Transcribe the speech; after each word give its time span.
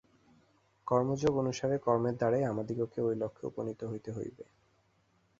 কর্মযোগ 0.87 1.33
অনুসারে 1.37 1.75
কর্মের 1.77 2.15
দ্বারাই 2.17 2.43
আমাদিগকে 2.43 2.99
ঐ 3.01 3.15
লক্ষ্যে 3.15 3.47
উপনীত 3.47 3.81
হইতে 3.83 4.09
হইবে। 4.11 4.43